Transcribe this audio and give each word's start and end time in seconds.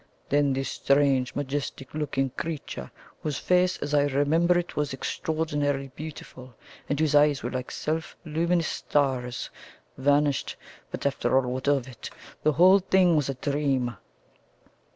Then 0.29 0.53
this 0.53 0.69
Strange 0.71 1.35
majestic 1.35 1.93
looking 1.93 2.31
creature, 2.31 2.89
whose 3.21 3.37
face, 3.37 3.77
as 3.83 3.93
I 3.93 4.05
remember 4.07 4.57
it, 4.57 4.75
was 4.75 4.93
extraordinarily 4.95 5.89
beautiful, 5.89 6.55
and 6.89 6.99
whose 6.99 7.13
eyes 7.13 7.43
were 7.43 7.51
like 7.51 7.69
self 7.69 8.17
luminous 8.25 8.67
stars, 8.67 9.51
vanished. 9.99 10.55
But, 10.89 11.05
after 11.05 11.35
all, 11.37 11.47
what 11.51 11.67
of 11.67 11.87
it? 11.87 12.09
The 12.41 12.53
whole 12.53 12.79
thing 12.79 13.15
was 13.15 13.29
a 13.29 13.35
dream." 13.35 13.95